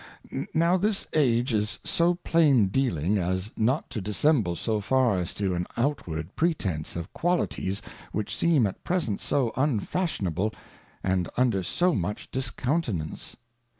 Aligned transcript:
__Now 0.55 0.77
this 0.77 1.05
Age 1.13 1.53
is 1.53 1.77
so 1.83 2.15
plain 2.15 2.71
dealing^_as_ 2.71 3.51
not 3.55 3.87
to 3.91 4.01
dissemble 4.01 4.55
so 4.55 4.81
far 4.81 5.19
as 5.19 5.31
to 5.35 5.53
an 5.53 5.67
outward 5.77 6.35
Pretence 6.35 6.95
of 6.95 7.13
Qualities 7.13 7.83
which 8.11 8.35
seem 8.35 8.65
at 8.65 8.83
present 8.83 9.21
so 9.21 9.53
Unfashionable, 9.55 10.55
and 11.03 11.29
under 11.37 11.61
so 11.61 11.93
much 11.93 12.31
Discountenance. 12.31 13.35